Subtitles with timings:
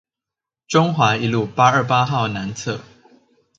[0.67, 2.79] 中華一路八二八號南側